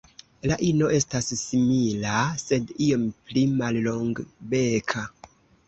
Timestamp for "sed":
2.45-2.73